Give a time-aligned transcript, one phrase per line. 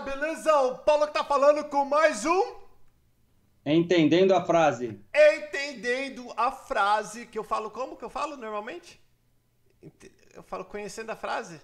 [0.00, 0.54] beleza?
[0.62, 2.62] O Paulo que tá falando com mais um.
[3.64, 5.00] Entendendo a frase.
[5.14, 9.00] Entendendo a frase que eu falo como que eu falo normalmente?
[10.34, 11.60] Eu falo conhecendo a frase.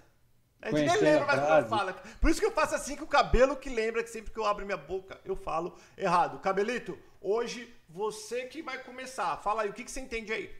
[0.61, 1.95] A gente nem lembra mais como eu falo.
[2.19, 4.45] Por isso que eu faço assim com o cabelo que lembra que sempre que eu
[4.45, 6.39] abro minha boca eu falo errado.
[6.39, 9.37] Cabelito, hoje você que vai começar.
[9.37, 10.53] Fala aí, o que, que você entende aí?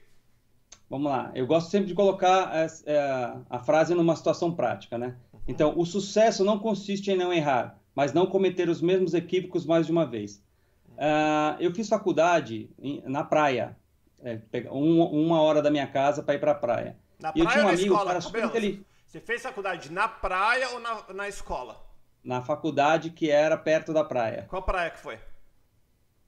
[0.89, 1.31] Vamos lá.
[1.35, 5.15] Eu gosto sempre de colocar a, é, a frase numa situação prática, né?
[5.31, 5.39] Uhum.
[5.48, 9.85] Então, o sucesso não consiste em não errar, mas não cometer os mesmos equívocos mais
[9.85, 10.43] de uma vez.
[10.89, 13.77] Uh, eu fiz faculdade em, na praia,
[14.21, 14.39] é,
[14.71, 16.98] um, uma hora da minha casa para ir para a praia.
[17.20, 18.85] Na praia eu tinha um amigo, escola, cara super inteligente.
[19.05, 21.84] Você fez faculdade na praia ou na, na escola?
[22.23, 24.45] Na faculdade que era perto da praia.
[24.49, 25.20] Qual praia que foi?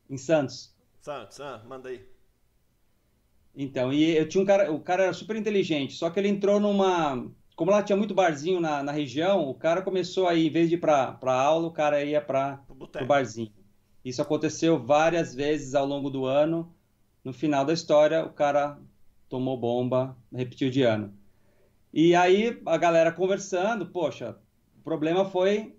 [0.10, 0.76] Em Santos.
[1.02, 2.06] Santos, ah, manda aí.
[3.56, 6.60] Então, e eu tinha um cara, o cara era super inteligente, só que ele entrou
[6.60, 7.30] numa.
[7.56, 10.76] Como lá tinha muito barzinho na, na região, o cara começou aí, em vez de
[10.76, 13.52] ir para aula, o cara ia para o barzinho.
[14.04, 16.74] Isso aconteceu várias vezes ao longo do ano.
[17.24, 18.80] No final da história, o cara
[19.30, 21.14] tomou bomba, repetiu de ano.
[21.94, 24.38] E aí a galera conversando, poxa,
[24.80, 25.76] o problema foi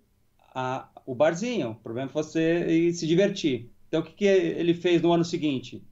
[0.54, 3.70] a, o barzinho, o problema foi você se divertir.
[3.88, 5.82] Então o que, que ele fez no ano seguinte?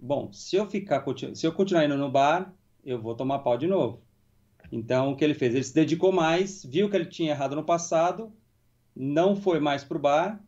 [0.00, 3.66] Bom, se eu ficar, se eu continuar indo no bar, eu vou tomar pau de
[3.66, 4.02] novo.
[4.72, 5.54] Então o que ele fez?
[5.54, 8.32] Ele se dedicou mais, viu que ele tinha errado no passado,
[8.94, 10.42] não foi mais pro bar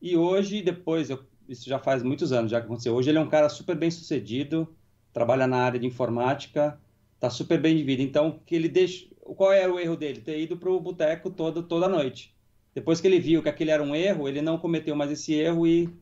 [0.00, 2.94] e hoje, depois, eu, isso já faz muitos anos já que aconteceu.
[2.94, 4.74] Hoje ele é um cara super bem sucedido,
[5.12, 6.80] trabalha na área de informática,
[7.18, 8.02] tá super bem de vida.
[8.02, 9.06] Então, que ele deixa.
[9.36, 10.20] Qual era o erro dele?
[10.20, 12.34] Ter ido pro boteco toda, toda noite.
[12.74, 15.66] Depois que ele viu que aquele era um erro, ele não cometeu mais esse erro
[15.66, 15.92] e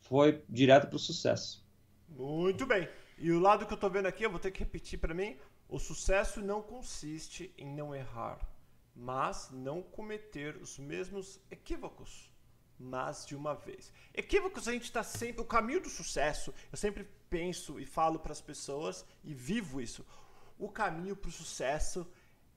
[0.00, 1.64] foi direto para o sucesso.
[2.08, 2.88] Muito bem.
[3.16, 5.38] E o lado que eu estou vendo aqui, eu vou ter que repetir para mim:
[5.68, 8.38] o sucesso não consiste em não errar,
[8.94, 12.30] mas não cometer os mesmos equívocos,
[12.78, 13.92] mas de uma vez.
[14.14, 15.42] Equívocos a gente está sempre.
[15.42, 20.04] O caminho do sucesso, eu sempre penso e falo para as pessoas e vivo isso
[20.58, 22.06] o caminho para o sucesso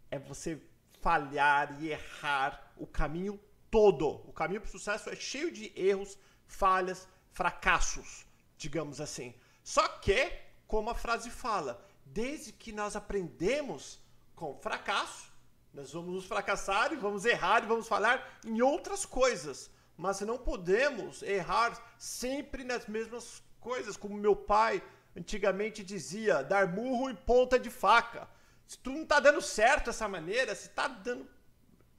[0.10, 0.62] é você
[1.02, 3.40] falhar e errar o caminho
[3.70, 4.08] todo.
[4.28, 8.26] O caminho para o sucesso é cheio de erros, falhas, fracassos,
[8.62, 9.34] digamos assim.
[9.64, 10.32] Só que,
[10.68, 14.00] como a frase fala, desde que nós aprendemos
[14.36, 15.32] com fracasso,
[15.74, 19.72] nós vamos nos fracassar e vamos errar e vamos falhar em outras coisas.
[19.98, 24.82] Mas não podemos errar sempre nas mesmas coisas, como meu pai
[25.16, 28.30] antigamente dizia dar murro em ponta de faca.
[28.68, 31.28] Se tu não está dando certo dessa maneira, se está dando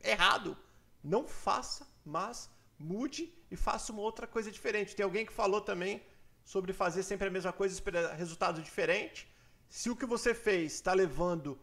[0.01, 0.56] errado,
[1.03, 4.95] não faça, mas mude e faça uma outra coisa diferente.
[4.95, 6.03] Tem alguém que falou também
[6.44, 9.28] sobre fazer sempre a mesma coisa e esperar resultado diferente.
[9.69, 11.58] Se o que você fez está levando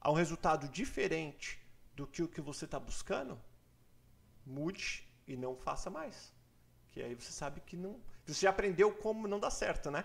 [0.00, 1.58] a um resultado diferente
[1.94, 3.40] do que o que você está buscando,
[4.44, 6.32] mude e não faça mais.
[6.90, 8.00] Que aí você sabe que não.
[8.26, 10.04] Você já aprendeu como não dá certo, né?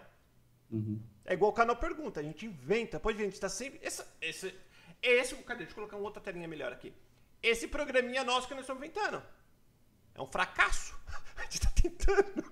[0.72, 1.02] Uhum.
[1.26, 3.80] É igual o canal pergunta, a gente inventa, pode ver, a gente tá sempre.
[3.82, 4.56] Esse, esse,
[5.02, 5.60] esse, cadê?
[5.60, 6.94] Deixa eu colocar uma outra telinha melhor aqui.
[7.42, 9.22] Esse programinha nosso que nós estamos inventando.
[10.14, 10.98] É um fracasso.
[11.38, 12.52] A gente tá tentando.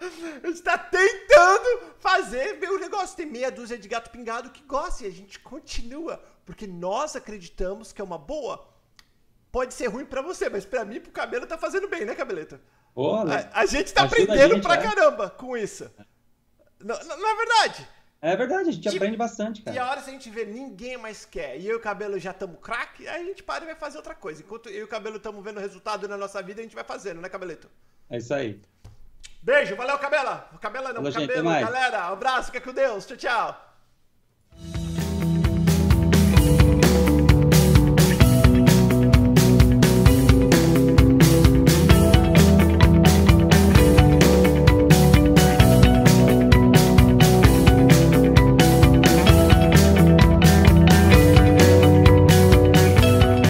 [0.42, 3.16] a gente tá tentando fazer meu negócio.
[3.16, 6.22] Tem meia dúzia de gato pingado que gosta e a gente continua.
[6.44, 8.68] Porque nós acreditamos que é uma boa.
[9.52, 12.60] Pode ser ruim para você, mas para mim, pro cabelo, tá fazendo bem, né, cabeleta?
[12.94, 14.82] Porra, a, a gente tá aprendendo gente, pra é.
[14.82, 15.90] caramba com isso.
[16.78, 17.88] Não, não é verdade?
[18.22, 19.74] É verdade, a gente e, aprende bastante, cara.
[19.74, 22.18] E a hora se a gente vê ninguém mais quer, e eu e o cabelo
[22.18, 24.42] já estamos craque, aí a gente para e vai fazer outra coisa.
[24.42, 26.84] Enquanto eu e o cabelo estamos vendo o resultado na nossa vida, a gente vai
[26.84, 27.70] fazendo, né, cabeleto?
[28.10, 28.60] É isso aí.
[29.42, 30.48] Beijo, valeu, cabela.
[30.60, 32.10] Cabela não, Falou, cabelo, gente, galera.
[32.10, 33.06] Um abraço, fica com Deus.
[33.06, 33.69] Tchau, tchau.